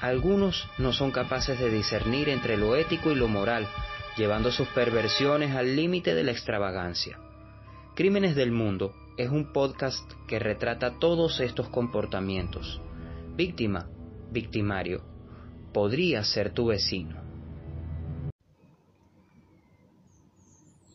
Algunos 0.00 0.68
no 0.76 0.92
son 0.92 1.10
capaces 1.10 1.58
de 1.58 1.70
discernir 1.70 2.28
entre 2.28 2.58
lo 2.58 2.76
ético 2.76 3.10
y 3.10 3.14
lo 3.14 3.28
moral, 3.28 3.66
llevando 4.18 4.52
sus 4.52 4.68
perversiones 4.68 5.56
al 5.56 5.74
límite 5.74 6.14
de 6.14 6.22
la 6.22 6.32
extravagancia. 6.32 7.18
Crímenes 7.94 8.36
del 8.36 8.52
Mundo 8.52 8.94
es 9.16 9.30
un 9.30 9.54
podcast 9.54 10.04
que 10.28 10.38
retrata 10.38 10.98
todos 10.98 11.40
estos 11.40 11.70
comportamientos. 11.70 12.82
Víctima, 13.36 13.88
victimario, 14.30 15.02
podría 15.72 16.22
ser 16.24 16.52
tu 16.52 16.66
vecino. 16.66 17.22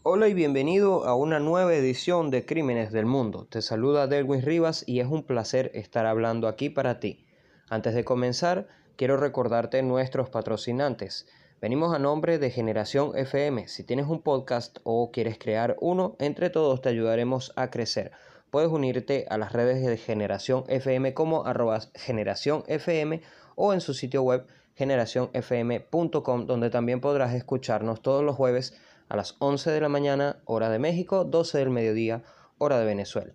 Hola 0.03 0.27
y 0.27 0.35
bienvenido 0.35 1.05
a 1.05 1.15
una 1.15 1.39
nueva 1.39 1.73
edición 1.73 2.29
de 2.29 2.45
Crímenes 2.45 2.91
del 2.91 3.07
Mundo. 3.07 3.47
Te 3.49 3.63
saluda 3.63 4.05
Delwin 4.05 4.43
Rivas 4.43 4.83
y 4.85 4.99
es 4.99 5.07
un 5.07 5.23
placer 5.23 5.71
estar 5.73 6.05
hablando 6.05 6.47
aquí 6.47 6.69
para 6.69 6.99
ti. 6.99 7.25
Antes 7.67 7.95
de 7.95 8.03
comenzar, 8.03 8.67
quiero 9.01 9.17
recordarte 9.17 9.81
nuestros 9.81 10.29
patrocinantes. 10.29 11.25
Venimos 11.59 11.91
a 11.91 11.97
nombre 11.97 12.37
de 12.37 12.51
Generación 12.51 13.17
FM. 13.17 13.67
Si 13.67 13.83
tienes 13.83 14.05
un 14.05 14.21
podcast 14.21 14.77
o 14.83 15.09
quieres 15.11 15.39
crear 15.39 15.75
uno, 15.81 16.15
entre 16.19 16.51
todos 16.51 16.83
te 16.83 16.89
ayudaremos 16.89 17.51
a 17.55 17.71
crecer. 17.71 18.11
Puedes 18.51 18.69
unirte 18.69 19.25
a 19.31 19.39
las 19.39 19.53
redes 19.53 19.83
de 19.83 19.97
Generación 19.97 20.65
FM 20.67 21.15
como 21.15 21.47
arroba 21.47 21.79
Generación 21.95 22.63
FM 22.67 23.23
o 23.55 23.73
en 23.73 23.81
su 23.81 23.95
sitio 23.95 24.21
web 24.21 24.45
generacionfm.com 24.75 26.45
donde 26.45 26.69
también 26.69 27.01
podrás 27.01 27.33
escucharnos 27.33 28.03
todos 28.03 28.23
los 28.23 28.35
jueves 28.35 28.79
a 29.09 29.15
las 29.15 29.35
11 29.39 29.71
de 29.71 29.81
la 29.81 29.89
mañana, 29.89 30.43
hora 30.45 30.69
de 30.69 30.77
México, 30.77 31.25
12 31.25 31.57
del 31.57 31.71
mediodía, 31.71 32.21
hora 32.59 32.77
de 32.77 32.85
Venezuela. 32.85 33.33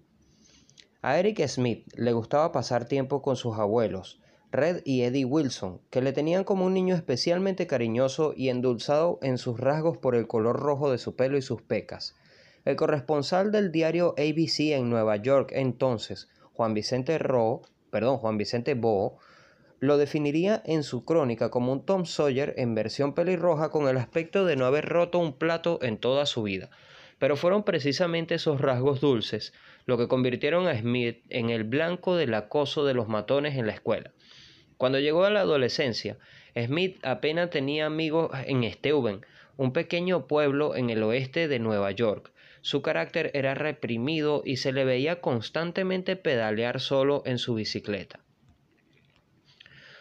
A 1.03 1.19
Eric 1.19 1.45
Smith 1.49 1.93
le 1.97 2.13
gustaba 2.13 2.53
pasar 2.53 2.85
tiempo 2.85 3.21
con 3.21 3.35
sus 3.35 3.59
abuelos, 3.59 4.21
Red 4.57 4.83
y 4.85 5.03
Eddie 5.03 5.25
Wilson, 5.25 5.81
que 5.91 6.01
le 6.01 6.13
tenían 6.13 6.43
como 6.43 6.65
un 6.65 6.75
niño 6.75 6.95
especialmente 6.95 7.67
cariñoso 7.67 8.33
y 8.37 8.49
endulzado 8.49 9.19
en 9.23 9.39
sus 9.39 9.61
rasgos 9.61 9.99
por 9.99 10.15
el 10.15 10.27
color 10.27 10.59
rojo 10.59 10.91
de 10.91 10.99
su 10.99 11.15
pelo 11.15 11.37
y 11.37 11.43
sus 11.43 11.63
pecas. 11.63 12.17
El 12.65 12.75
corresponsal 12.75 13.53
del 13.53 13.71
diario 13.71 14.15
ABC 14.19 14.73
en 14.73 14.91
Nueva 14.91 15.17
York 15.17 15.53
entonces, 15.53 16.29
Juan 16.55 16.75
Vicente 16.75 17.19
Ro, 17.19 17.63
perdón, 17.91 18.17
Juan 18.19 18.39
Vicente 18.39 18.75
Bo, 18.75 19.19
lo 19.79 19.99
definiría 19.99 20.63
en 20.65 20.83
su 20.83 21.05
crónica 21.05 21.51
como 21.51 21.73
un 21.73 21.85
Tom 21.85 22.07
Sawyer 22.07 22.55
en 22.57 22.75
versión 22.75 23.15
pelirroja 23.15 23.69
con 23.71 23.89
el 23.89 23.99
aspecto 23.99 24.45
de 24.45 24.57
no 24.57 24.65
haber 24.65 24.87
roto 24.87 25.19
un 25.19 25.35
plato 25.35 25.79
en 25.83 25.99
toda 25.99 26.27
su 26.27 26.43
vida. 26.43 26.71
Pero 27.19 27.37
fueron 27.37 27.63
precisamente 27.63 28.35
esos 28.35 28.61
rasgos 28.61 29.01
dulces 29.01 29.53
lo 29.87 29.97
que 29.97 30.09
convirtieron 30.09 30.67
a 30.67 30.77
Smith 30.77 31.25
en 31.29 31.51
el 31.51 31.65
blanco 31.65 32.17
del 32.17 32.35
acoso 32.35 32.85
de 32.85 32.95
los 32.95 33.09
matones 33.09 33.57
en 33.57 33.67
la 33.67 33.73
escuela. 33.73 34.13
Cuando 34.77 35.01
llegó 35.01 35.25
a 35.25 35.31
la 35.31 35.41
adolescencia, 35.41 36.19
Smith 36.55 36.99
apenas 37.03 37.51
tenía 37.51 37.87
amigos 37.87 38.31
en 38.47 38.71
Steuben, 38.71 39.25
un 39.57 39.73
pequeño 39.73 40.27
pueblo 40.27 40.77
en 40.77 40.91
el 40.91 41.03
oeste 41.03 41.49
de 41.49 41.59
Nueva 41.59 41.91
York. 41.91 42.33
Su 42.61 42.83
carácter 42.83 43.31
era 43.35 43.55
reprimido 43.55 44.43
y 44.45 44.57
se 44.57 44.73
le 44.73 44.85
veía 44.85 45.21
constantemente 45.21 46.17
pedalear 46.17 46.81
solo 46.81 47.23
en 47.25 47.39
su 47.39 47.55
bicicleta. 47.55 48.21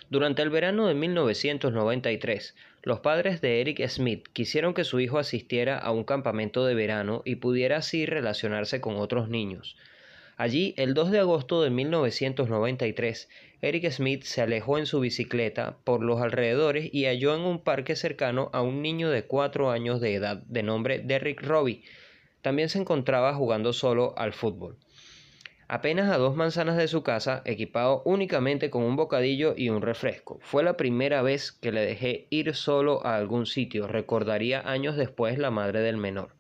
Durante 0.09 0.41
el 0.41 0.50
verano 0.50 0.88
de 0.88 0.94
1993, 0.94 2.56
los 2.84 3.00
padres 3.00 3.41
de 3.41 3.62
Eric 3.62 3.88
Smith 3.88 4.28
quisieron 4.34 4.74
que 4.74 4.84
su 4.84 5.00
hijo 5.00 5.18
asistiera 5.18 5.78
a 5.78 5.91
un 5.91 6.03
campamento 6.03 6.66
de 6.66 6.75
verano 6.75 7.22
y 7.25 7.38
pudiera 7.38 7.78
así 7.78 8.06
relacionarse 8.06 8.81
con 8.81 8.97
otros 8.97 9.30
niños. 9.30 9.75
Allí, 10.38 10.74
el 10.78 10.94
2 10.94 11.12
de 11.12 11.19
agosto 11.19 11.64
de 11.64 11.69
1993, 11.69 13.30
Eric 13.66 13.90
Smith 13.90 14.22
se 14.26 14.44
alejó 14.44 14.78
en 14.78 14.86
su 14.86 15.00
bicicleta 15.00 15.80
por 15.84 16.03
los 16.03 16.22
alrededores 16.22 16.88
y 16.94 17.06
halló 17.06 17.34
en 17.34 17.42
un 17.42 17.64
parque 17.64 17.96
cercano 17.96 18.52
a 18.53 18.62
un 18.62 18.84
niño 18.84 19.09
de 19.09 19.26
cuatro 19.26 19.72
años 19.72 20.00
de 20.02 20.14
edad 20.14 20.38
de 20.38 20.62
nombre 20.62 21.00
Derrick 21.00 21.42
Robbie. 21.42 21.81
También 22.44 22.70
se 22.70 22.78
encontraba 22.78 23.34
jugando 23.34 23.74
solo 23.74 24.14
al 24.18 24.34
fútbol 24.34 24.78
apenas 25.68 26.12
a 26.12 26.18
dos 26.18 26.36
manzanas 26.36 26.78
de 26.78 26.88
su 26.88 27.02
casa, 27.02 27.42
equipado 27.46 28.03
únicamente 28.06 28.70
con 28.70 28.84
un 28.84 28.96
bocadillo 28.96 29.56
y 29.58 29.70
un 29.70 29.82
refresco. 29.82 30.40
Fue 30.42 30.64
la 30.64 30.78
primera 30.78 31.24
vez 31.24 31.52
que 31.52 31.72
le 31.72 31.82
dejé 31.82 32.28
ir 32.30 32.53
solo 32.53 33.03
a 33.03 33.16
algún 33.16 33.47
sitio, 33.47 33.88
recordaría 33.88 34.62
años 34.70 34.96
después 34.96 35.40
la 35.40 35.50
madre 35.50 35.80
del 35.80 35.97
menor. 35.97 36.36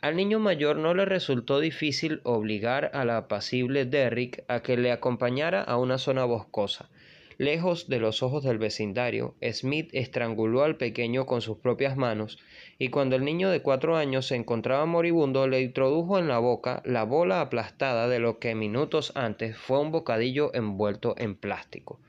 Al 0.00 0.16
niño 0.16 0.38
mayor 0.38 0.76
no 0.76 0.94
le 0.94 1.04
resultó 1.04 1.60
difícil 1.60 2.22
obligar 2.24 2.90
a 2.94 3.04
la 3.04 3.18
apacible 3.18 3.84
Derrick 3.84 4.44
a 4.48 4.60
que 4.62 4.78
le 4.78 4.92
acompañara 4.92 5.62
a 5.62 5.76
una 5.76 5.98
zona 5.98 6.24
boscosa. 6.24 6.88
Lejos 7.36 7.86
de 7.88 8.00
los 8.00 8.22
ojos 8.22 8.42
del 8.42 8.56
vecindario, 8.56 9.34
Smith 9.52 9.90
estranguló 9.92 10.62
al 10.62 10.76
pequeño 10.76 11.26
con 11.26 11.42
sus 11.42 11.58
propias 11.58 11.98
manos 11.98 12.38
y 12.78 12.88
cuando 12.88 13.14
el 13.16 13.26
niño 13.26 13.50
de 13.50 13.60
cuatro 13.60 13.96
años 13.96 14.26
se 14.26 14.36
encontraba 14.36 14.86
moribundo 14.86 15.46
le 15.46 15.60
introdujo 15.60 16.18
en 16.18 16.28
la 16.28 16.38
boca 16.38 16.82
la 16.86 17.04
bola 17.04 17.42
aplastada 17.42 18.08
de 18.08 18.20
lo 18.20 18.38
que 18.38 18.54
minutos 18.54 19.12
antes 19.14 19.54
fue 19.54 19.80
un 19.80 19.92
bocadillo 19.92 20.50
envuelto 20.54 21.14
en 21.18 21.34
plástico. 21.34 22.00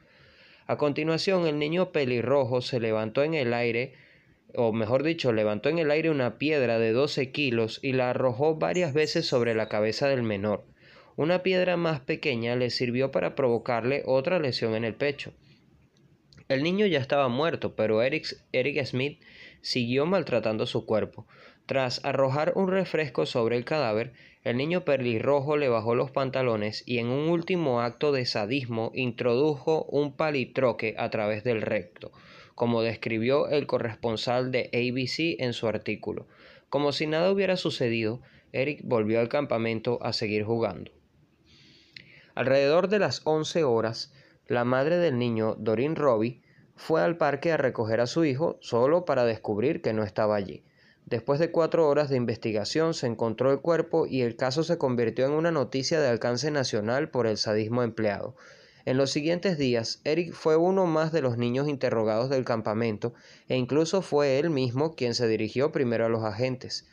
A 0.65 0.77
continuación 0.77 1.45
el 1.45 1.59
niño 1.59 1.91
pelirrojo 1.91 2.61
se 2.61 2.79
levantó 2.79 3.23
en 3.23 3.33
el 3.33 3.53
aire 3.53 3.95
o 4.55 4.73
mejor 4.73 5.03
dicho, 5.03 5.31
levantó 5.33 5.69
en 5.69 5.79
el 5.79 5.91
aire 5.91 6.09
una 6.09 6.37
piedra 6.37 6.79
de 6.79 6.91
doce 6.91 7.31
kilos 7.31 7.79
y 7.81 7.93
la 7.93 8.09
arrojó 8.09 8.55
varias 8.55 8.93
veces 8.93 9.25
sobre 9.25 9.55
la 9.55 9.69
cabeza 9.69 10.07
del 10.07 10.23
menor. 10.23 10.65
Una 11.15 11.43
piedra 11.43 11.77
más 11.77 11.99
pequeña 11.99 12.55
le 12.55 12.69
sirvió 12.69 13.11
para 13.11 13.35
provocarle 13.35 14.03
otra 14.05 14.39
lesión 14.39 14.75
en 14.75 14.85
el 14.85 14.95
pecho. 14.95 15.33
El 16.47 16.63
niño 16.63 16.85
ya 16.85 16.99
estaba 16.99 17.27
muerto, 17.27 17.75
pero 17.75 18.01
Eric, 18.01 18.37
Eric 18.51 18.83
Smith 18.85 19.21
siguió 19.61 20.05
maltratando 20.05 20.65
su 20.65 20.85
cuerpo. 20.85 21.25
Tras 21.65 22.03
arrojar 22.03 22.53
un 22.55 22.69
refresco 22.69 23.25
sobre 23.25 23.55
el 23.55 23.63
cadáver, 23.63 24.13
el 24.43 24.57
niño 24.57 24.83
pelirrojo 24.83 25.55
le 25.55 25.69
bajó 25.69 25.95
los 25.95 26.11
pantalones 26.11 26.83
y 26.85 26.97
en 26.97 27.07
un 27.07 27.29
último 27.29 27.81
acto 27.81 28.11
de 28.11 28.25
sadismo 28.25 28.91
introdujo 28.95 29.83
un 29.85 30.15
palitroque 30.15 30.95
a 30.97 31.09
través 31.09 31.43
del 31.43 31.61
recto, 31.61 32.11
como 32.61 32.83
describió 32.83 33.47
el 33.47 33.65
corresponsal 33.65 34.51
de 34.51 34.69
ABC 34.71 35.41
en 35.43 35.53
su 35.53 35.67
artículo. 35.67 36.27
Como 36.69 36.91
si 36.91 37.07
nada 37.07 37.31
hubiera 37.31 37.57
sucedido, 37.57 38.21
Eric 38.51 38.81
volvió 38.83 39.19
al 39.19 39.29
campamento 39.29 39.97
a 40.03 40.13
seguir 40.13 40.43
jugando. 40.43 40.91
Alrededor 42.35 42.87
de 42.87 42.99
las 42.99 43.21
once 43.25 43.63
horas, 43.63 44.13
la 44.45 44.63
madre 44.63 44.97
del 44.97 45.17
niño, 45.17 45.55
Doreen 45.55 45.95
Robbie, 45.95 46.43
fue 46.75 47.01
al 47.01 47.17
parque 47.17 47.51
a 47.51 47.57
recoger 47.57 47.99
a 47.99 48.05
su 48.05 48.25
hijo 48.25 48.59
solo 48.61 49.05
para 49.05 49.25
descubrir 49.25 49.81
que 49.81 49.93
no 49.93 50.03
estaba 50.03 50.35
allí. 50.35 50.63
Después 51.07 51.39
de 51.39 51.49
cuatro 51.49 51.89
horas 51.89 52.09
de 52.11 52.17
investigación 52.17 52.93
se 52.93 53.07
encontró 53.07 53.51
el 53.51 53.61
cuerpo 53.61 54.05
y 54.05 54.21
el 54.21 54.35
caso 54.35 54.61
se 54.61 54.77
convirtió 54.77 55.25
en 55.25 55.31
una 55.31 55.49
noticia 55.49 55.99
de 55.99 56.09
alcance 56.09 56.51
nacional 56.51 57.09
por 57.09 57.25
el 57.25 57.37
sadismo 57.37 57.81
empleado. 57.81 58.35
En 58.85 58.97
los 58.97 59.11
siguientes 59.11 59.57
días, 59.57 60.01
Eric 60.03 60.33
fue 60.33 60.57
uno 60.57 60.85
más 60.85 61.11
de 61.11 61.21
los 61.21 61.37
niños 61.37 61.67
interrogados 61.67 62.29
del 62.29 62.45
campamento 62.45 63.13
e 63.47 63.57
incluso 63.57 64.01
fue 64.01 64.39
él 64.39 64.49
mismo 64.49 64.95
quien 64.95 65.13
se 65.13 65.27
dirigió 65.27 65.71
primero 65.71 66.05
a 66.05 66.09
los 66.09 66.23
agentes. 66.23 66.87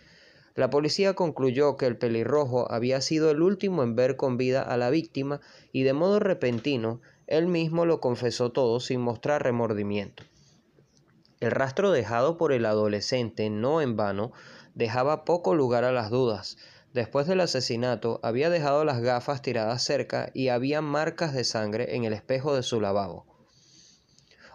La 0.55 0.71
policía 0.71 1.15
concluyó 1.15 1.77
que 1.77 1.87
el 1.87 1.97
pelirrojo 1.97 2.71
había 2.71 3.01
sido 3.01 3.31
el 3.31 3.43
último 3.43 3.83
en 3.83 3.95
ver 3.95 4.17
con 4.17 4.37
vida 4.37 4.61
a 4.63 4.77
la 4.77 4.91
víctima 4.91 5.41
y 5.73 5.85
de 5.85 5.93
modo 5.93 6.19
repentino 6.19 7.01
él 7.29 7.47
mismo 7.47 7.87
lo 7.87 8.01
confesó 8.01 8.53
todo 8.53 8.81
sin 8.81 9.01
mostrar 9.01 9.43
remordimiento. 9.43 10.25
El 11.41 11.53
rastro 11.53 11.93
dejado 11.93 12.37
por 12.37 12.53
el 12.53 12.67
adolescente, 12.67 13.49
no 13.51 13.81
en 13.81 13.97
vano, 13.97 14.33
dejaba 14.75 15.25
poco 15.25 15.55
lugar 15.55 15.85
a 15.85 15.93
las 15.93 16.11
dudas. 16.11 16.57
Después 16.99 17.29
del 17.29 17.41
asesinato 17.41 18.19
había 18.25 18.51
dejado 18.51 18.85
las 18.85 19.01
gafas 19.01 19.41
tiradas 19.41 19.85
cerca 19.85 20.33
y 20.35 20.49
había 20.49 20.83
marcas 20.83 21.33
de 21.33 21.45
sangre 21.45 21.95
en 21.95 22.03
el 22.03 22.13
espejo 22.13 22.57
de 22.57 22.65
su 22.65 22.81
lavabo. 22.81 23.25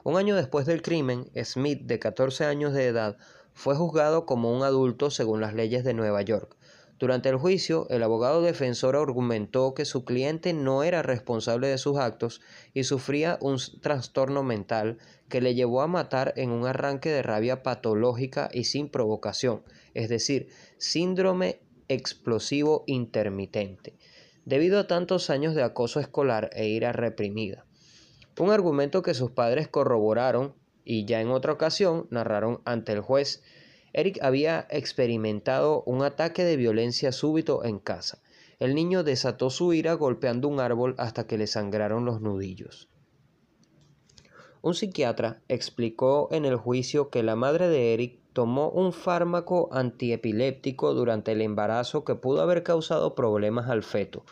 Un 0.04 0.18
año 0.18 0.36
después 0.36 0.66
del 0.66 0.82
crimen, 0.82 1.32
Smith, 1.42 1.84
de 1.84 2.00
14 2.00 2.44
años 2.44 2.74
de 2.74 2.88
edad, 2.88 3.16
fue 3.54 3.76
juzgado 3.76 4.26
como 4.26 4.52
un 4.52 4.62
adulto 4.62 5.10
según 5.10 5.40
las 5.40 5.54
leyes 5.54 5.86
de 5.86 5.94
Nueva 5.94 6.22
York. 6.22 6.58
Durante 7.00 7.30
el 7.30 7.38
juicio, 7.38 7.88
el 7.90 8.04
abogado 8.04 8.42
defensor 8.42 8.98
argumentó 8.98 9.74
que 9.74 9.86
su 9.86 10.04
cliente 10.04 10.52
no 10.52 10.84
era 10.84 11.02
responsable 11.02 11.70
de 11.70 11.78
sus 11.78 11.98
actos 11.98 12.42
y 12.74 12.84
sufría 12.84 13.38
un 13.40 13.58
trastorno 13.80 14.44
mental 14.44 14.98
que 15.30 15.40
le 15.40 15.56
llevó 15.56 15.82
a 15.82 15.88
matar 15.88 16.34
en 16.36 16.50
un 16.50 16.68
arranque 16.68 17.10
de 17.10 17.24
rabia 17.24 17.64
patológica 17.64 18.50
y 18.52 18.66
sin 18.66 18.90
provocación, 18.90 19.64
es 19.94 20.10
decir, 20.10 20.50
síndrome 20.78 21.62
explosivo 21.94 22.84
intermitente, 22.88 23.96
debido 24.46 24.80
a 24.80 24.88
tantos 24.88 25.30
años 25.30 25.56
de 25.56 25.64
acoso 25.64 26.00
escolar 26.00 26.50
e 26.54 26.68
ira 26.68 26.92
reprimida. 26.92 27.66
Un 28.40 28.52
argumento 28.52 29.02
que 29.02 29.14
sus 29.14 29.32
padres 29.32 29.68
corroboraron 29.68 30.56
y 30.84 31.06
ya 31.06 31.22
en 31.22 31.30
otra 31.30 31.54
ocasión 31.54 32.08
narraron 32.10 32.62
ante 32.66 32.92
el 32.92 33.02
juez 33.02 33.42
Eric 33.94 34.18
había 34.24 34.68
experimentado 34.72 35.84
un 35.86 36.02
ataque 36.02 36.44
de 36.44 36.58
violencia 36.58 37.12
súbito 37.12 37.64
en 37.64 37.78
casa. 37.78 38.24
El 38.60 38.74
niño 38.74 39.04
desató 39.04 39.52
su 39.52 39.72
ira 39.74 39.94
golpeando 39.94 40.48
un 40.48 40.60
árbol 40.60 40.96
hasta 40.98 41.28
que 41.28 41.38
le 41.38 41.46
sangraron 41.46 42.04
los 42.04 42.20
nudillos. 42.20 42.90
Un 44.64 44.74
psiquiatra 44.74 45.44
explicó 45.48 46.30
en 46.32 46.46
el 46.46 46.56
juicio 46.56 47.10
que 47.10 47.22
la 47.22 47.36
madre 47.36 47.68
de 47.68 47.94
Eric 47.94 48.23
tomó 48.34 48.70
un 48.70 48.94
fármaco 48.94 49.70
antiepiléptico 49.72 50.94
durante 50.94 51.32
el 51.32 51.42
embarazo 51.42 52.04
que 52.04 52.16
pudo 52.16 52.42
haber 52.42 52.64
causado 52.64 53.16
problemas 53.16 53.70
al 53.70 53.84
feto. 53.84 54.26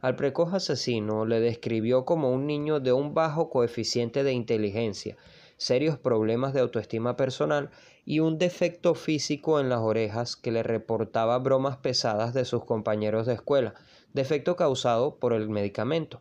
Al 0.00 0.16
precoz 0.16 0.52
asesino 0.52 1.26
le 1.26 1.38
describió 1.38 2.04
como 2.04 2.32
un 2.32 2.46
niño 2.46 2.80
de 2.80 2.92
un 2.92 3.14
bajo 3.14 3.50
coeficiente 3.50 4.24
de 4.24 4.32
inteligencia, 4.32 5.16
serios 5.58 5.96
problemas 5.96 6.54
de 6.54 6.60
autoestima 6.60 7.16
personal 7.16 7.70
y 8.04 8.18
un 8.18 8.36
defecto 8.36 8.96
físico 8.96 9.60
en 9.60 9.68
las 9.68 9.78
orejas 9.78 10.34
que 10.34 10.50
le 10.50 10.64
reportaba 10.64 11.38
bromas 11.38 11.76
pesadas 11.76 12.34
de 12.34 12.44
sus 12.44 12.64
compañeros 12.64 13.26
de 13.26 13.34
escuela, 13.34 13.74
defecto 14.12 14.56
causado 14.56 15.16
por 15.20 15.34
el 15.34 15.48
medicamento. 15.48 16.20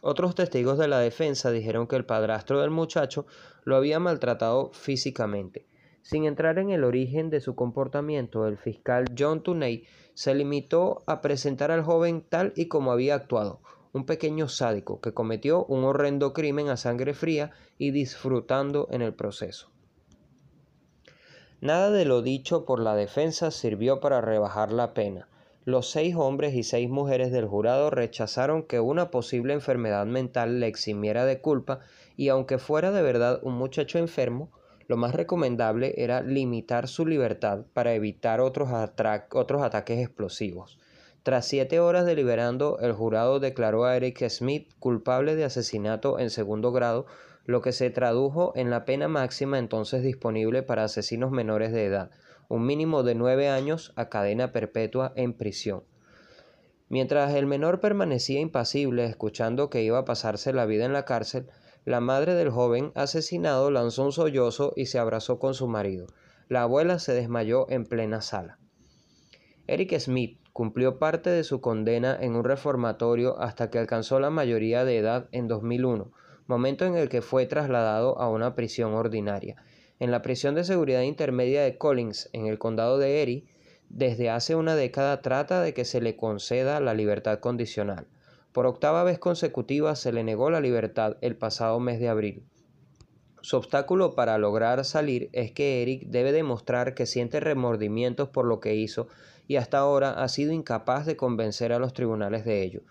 Otros 0.00 0.34
testigos 0.34 0.78
de 0.78 0.88
la 0.88 0.98
defensa 0.98 1.50
dijeron 1.50 1.86
que 1.86 1.96
el 1.96 2.06
padrastro 2.06 2.60
del 2.60 2.70
muchacho 2.70 3.26
lo 3.64 3.76
había 3.76 4.00
maltratado 4.00 4.70
físicamente. 4.72 5.66
Sin 6.02 6.24
entrar 6.24 6.58
en 6.58 6.70
el 6.70 6.84
origen 6.84 7.30
de 7.30 7.40
su 7.40 7.54
comportamiento, 7.54 8.46
el 8.46 8.58
fiscal 8.58 9.04
John 9.16 9.42
Tunney 9.42 9.84
se 10.14 10.34
limitó 10.34 11.02
a 11.06 11.20
presentar 11.20 11.70
al 11.70 11.82
joven 11.82 12.24
tal 12.28 12.52
y 12.56 12.66
como 12.66 12.92
había 12.92 13.14
actuado, 13.14 13.60
un 13.92 14.04
pequeño 14.04 14.48
sádico 14.48 15.00
que 15.00 15.14
cometió 15.14 15.64
un 15.66 15.84
horrendo 15.84 16.32
crimen 16.32 16.68
a 16.68 16.76
sangre 16.76 17.14
fría 17.14 17.52
y 17.78 17.92
disfrutando 17.92 18.88
en 18.90 19.02
el 19.02 19.14
proceso. 19.14 19.70
Nada 21.60 21.90
de 21.90 22.04
lo 22.04 22.22
dicho 22.22 22.64
por 22.64 22.80
la 22.80 22.96
defensa 22.96 23.52
sirvió 23.52 24.00
para 24.00 24.20
rebajar 24.20 24.72
la 24.72 24.94
pena. 24.94 25.28
Los 25.64 25.88
seis 25.88 26.16
hombres 26.16 26.54
y 26.54 26.64
seis 26.64 26.90
mujeres 26.90 27.30
del 27.30 27.46
jurado 27.46 27.88
rechazaron 27.88 28.64
que 28.64 28.80
una 28.80 29.12
posible 29.12 29.52
enfermedad 29.52 30.06
mental 30.06 30.58
le 30.58 30.66
eximiera 30.66 31.24
de 31.24 31.40
culpa 31.40 31.78
y 32.16 32.30
aunque 32.30 32.58
fuera 32.58 32.90
de 32.90 33.02
verdad 33.02 33.38
un 33.44 33.54
muchacho 33.54 33.98
enfermo, 33.98 34.50
lo 34.92 34.98
más 34.98 35.14
recomendable 35.14 35.94
era 35.96 36.20
limitar 36.20 36.86
su 36.86 37.06
libertad 37.06 37.64
para 37.72 37.94
evitar 37.94 38.42
otros, 38.42 38.68
otros 39.32 39.62
ataques 39.62 39.98
explosivos. 39.98 40.78
Tras 41.22 41.46
siete 41.46 41.80
horas 41.80 42.04
deliberando, 42.04 42.78
el 42.78 42.92
jurado 42.92 43.40
declaró 43.40 43.86
a 43.86 43.96
Eric 43.96 44.28
Smith 44.28 44.70
culpable 44.78 45.34
de 45.34 45.44
asesinato 45.44 46.18
en 46.18 46.28
segundo 46.28 46.72
grado 46.72 47.06
lo 47.46 47.62
que 47.62 47.72
se 47.72 47.88
tradujo 47.88 48.52
en 48.54 48.68
la 48.68 48.84
pena 48.84 49.08
máxima 49.08 49.58
entonces 49.58 50.02
disponible 50.02 50.62
para 50.62 50.84
asesinos 50.84 51.30
menores 51.30 51.72
de 51.72 51.86
edad, 51.86 52.10
un 52.50 52.66
mínimo 52.66 53.02
de 53.02 53.14
nueve 53.14 53.48
años 53.48 53.94
a 53.96 54.10
cadena 54.10 54.52
perpetua 54.52 55.14
en 55.16 55.32
prisión. 55.32 55.84
Mientras 56.90 57.34
el 57.34 57.46
menor 57.46 57.80
permanecía 57.80 58.40
impasible 58.40 59.06
escuchando 59.06 59.70
que 59.70 59.84
iba 59.84 59.96
a 59.96 60.04
pasarse 60.04 60.52
la 60.52 60.66
vida 60.66 60.84
en 60.84 60.92
la 60.92 61.06
cárcel, 61.06 61.46
la 61.84 62.00
madre 62.00 62.34
del 62.34 62.50
joven 62.50 62.92
asesinado 62.94 63.70
lanzó 63.70 64.04
un 64.04 64.12
sollozo 64.12 64.72
y 64.76 64.86
se 64.86 64.98
abrazó 65.00 65.38
con 65.38 65.54
su 65.54 65.66
marido. 65.66 66.06
La 66.48 66.62
abuela 66.62 66.98
se 66.98 67.12
desmayó 67.12 67.68
en 67.70 67.86
plena 67.86 68.20
sala. 68.20 68.58
Eric 69.66 69.98
Smith 69.98 70.38
cumplió 70.52 70.98
parte 70.98 71.30
de 71.30 71.44
su 71.44 71.60
condena 71.60 72.16
en 72.20 72.36
un 72.36 72.44
reformatorio 72.44 73.40
hasta 73.40 73.70
que 73.70 73.78
alcanzó 73.78 74.20
la 74.20 74.30
mayoría 74.30 74.84
de 74.84 74.98
edad 74.98 75.28
en 75.32 75.48
2001, 75.48 76.12
momento 76.46 76.84
en 76.84 76.96
el 76.96 77.08
que 77.08 77.22
fue 77.22 77.46
trasladado 77.46 78.18
a 78.18 78.28
una 78.28 78.54
prisión 78.54 78.94
ordinaria. 78.94 79.56
En 79.98 80.10
la 80.10 80.22
prisión 80.22 80.54
de 80.54 80.64
seguridad 80.64 81.02
intermedia 81.02 81.62
de 81.62 81.78
Collins, 81.78 82.28
en 82.32 82.46
el 82.46 82.58
condado 82.58 82.98
de 82.98 83.22
Erie, 83.22 83.46
desde 83.88 84.30
hace 84.30 84.54
una 84.54 84.76
década 84.76 85.20
trata 85.20 85.60
de 85.62 85.74
que 85.74 85.84
se 85.84 86.00
le 86.00 86.16
conceda 86.16 86.80
la 86.80 86.94
libertad 86.94 87.40
condicional. 87.40 88.06
Por 88.52 88.66
octava 88.66 89.02
vez 89.04 89.18
consecutiva 89.18 89.96
se 89.96 90.12
le 90.12 90.24
negó 90.24 90.50
la 90.50 90.60
libertad 90.60 91.16
el 91.20 91.36
pasado 91.36 91.80
mes 91.80 91.98
de 92.00 92.08
abril. 92.08 92.44
Su 93.40 93.56
obstáculo 93.56 94.14
para 94.14 94.38
lograr 94.38 94.84
salir 94.84 95.28
es 95.32 95.50
que 95.50 95.82
Eric 95.82 96.04
debe 96.06 96.30
demostrar 96.30 96.94
que 96.94 97.06
siente 97.06 97.40
remordimientos 97.40 98.28
por 98.28 98.44
lo 98.44 98.60
que 98.60 98.76
hizo 98.76 99.08
y 99.48 99.56
hasta 99.56 99.78
ahora 99.78 100.10
ha 100.12 100.28
sido 100.28 100.52
incapaz 100.52 101.06
de 101.06 101.16
convencer 101.16 101.72
a 101.72 101.80
los 101.80 101.92
tribunales 101.92 102.44
de 102.44 102.62
ello. 102.62 102.82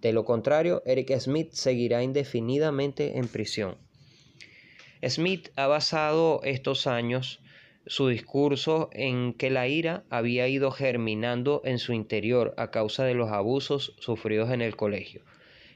De 0.00 0.12
lo 0.12 0.24
contrario, 0.24 0.82
Eric 0.86 1.18
Smith 1.18 1.52
seguirá 1.52 2.02
indefinidamente 2.02 3.18
en 3.18 3.26
prisión. 3.26 3.76
Smith 5.06 5.48
ha 5.56 5.66
basado 5.66 6.40
estos 6.44 6.86
años 6.86 7.42
su 7.86 8.08
discurso 8.08 8.90
en 8.92 9.32
que 9.32 9.50
la 9.50 9.66
ira 9.66 10.04
había 10.10 10.46
ido 10.48 10.70
germinando 10.70 11.62
en 11.64 11.78
su 11.78 11.92
interior 11.92 12.54
a 12.56 12.70
causa 12.70 13.04
de 13.04 13.14
los 13.14 13.30
abusos 13.30 13.94
sufridos 13.98 14.50
en 14.50 14.60
el 14.60 14.76
colegio. 14.76 15.22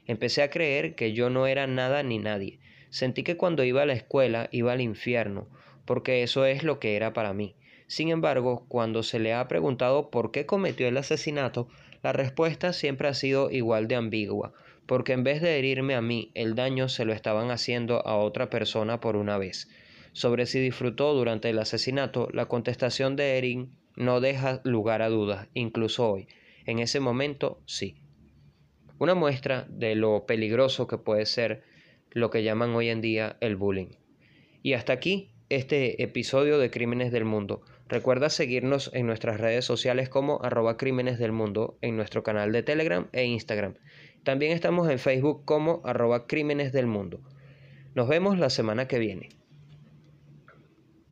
Empecé 0.07 0.43
a 0.43 0.49
creer 0.49 0.95
que 0.95 1.13
yo 1.13 1.29
no 1.29 1.47
era 1.47 1.67
nada 1.67 2.03
ni 2.03 2.19
nadie. 2.19 2.59
Sentí 2.89 3.23
que 3.23 3.37
cuando 3.37 3.63
iba 3.63 3.81
a 3.81 3.85
la 3.85 3.93
escuela 3.93 4.49
iba 4.51 4.71
al 4.71 4.81
infierno, 4.81 5.47
porque 5.85 6.23
eso 6.23 6.45
es 6.45 6.63
lo 6.63 6.79
que 6.79 6.95
era 6.95 7.13
para 7.13 7.33
mí. 7.33 7.55
Sin 7.87 8.09
embargo, 8.09 8.65
cuando 8.67 9.03
se 9.03 9.19
le 9.19 9.33
ha 9.33 9.47
preguntado 9.47 10.09
por 10.09 10.31
qué 10.31 10.45
cometió 10.45 10.87
el 10.87 10.97
asesinato, 10.97 11.67
la 12.03 12.13
respuesta 12.13 12.71
siempre 12.71 13.07
ha 13.07 13.13
sido 13.13 13.51
igual 13.51 13.87
de 13.87 13.95
ambigua, 13.95 14.53
porque 14.85 15.13
en 15.13 15.23
vez 15.23 15.41
de 15.41 15.57
herirme 15.57 15.95
a 15.95 16.01
mí, 16.01 16.31
el 16.35 16.55
daño 16.55 16.87
se 16.87 17.05
lo 17.05 17.13
estaban 17.13 17.51
haciendo 17.51 18.05
a 18.07 18.15
otra 18.17 18.49
persona 18.49 19.01
por 19.01 19.15
una 19.15 19.37
vez. 19.37 19.67
Sobre 20.15 20.45
si 20.45 20.61
disfrutó 20.61 21.13
durante 21.13 21.49
el 21.49 21.59
asesinato, 21.59 22.29
la 22.31 22.45
contestación 22.45 23.17
de 23.17 23.37
Erin 23.37 23.75
no 23.97 24.21
deja 24.21 24.61
lugar 24.63 25.01
a 25.01 25.09
dudas, 25.09 25.49
incluso 25.53 26.09
hoy. 26.09 26.29
En 26.65 26.79
ese 26.79 27.01
momento, 27.01 27.61
sí. 27.65 27.97
Una 28.97 29.13
muestra 29.13 29.67
de 29.69 29.93
lo 29.95 30.25
peligroso 30.25 30.87
que 30.87 30.97
puede 30.97 31.25
ser 31.25 31.63
lo 32.11 32.29
que 32.29 32.43
llaman 32.43 32.69
hoy 32.75 32.87
en 32.87 33.01
día 33.01 33.35
el 33.41 33.57
bullying. 33.57 33.89
Y 34.63 34.71
hasta 34.71 34.93
aquí 34.93 35.31
este 35.49 36.01
episodio 36.01 36.59
de 36.59 36.71
Crímenes 36.71 37.11
del 37.11 37.25
Mundo. 37.25 37.63
Recuerda 37.89 38.29
seguirnos 38.29 38.91
en 38.93 39.07
nuestras 39.07 39.41
redes 39.41 39.65
sociales 39.65 40.07
como 40.07 40.41
arroba 40.45 40.77
crímenes 40.77 41.19
del 41.19 41.33
mundo, 41.33 41.77
en 41.81 41.97
nuestro 41.97 42.23
canal 42.23 42.53
de 42.53 42.63
Telegram 42.63 43.09
e 43.11 43.25
Instagram. 43.25 43.73
También 44.23 44.53
estamos 44.53 44.89
en 44.89 44.97
Facebook 44.97 45.43
como 45.43 45.81
arroba 45.83 46.25
crímenes 46.25 46.71
del 46.71 46.87
mundo. 46.87 47.19
Nos 47.95 48.07
vemos 48.07 48.39
la 48.39 48.49
semana 48.49 48.87
que 48.87 48.97
viene. 48.97 49.34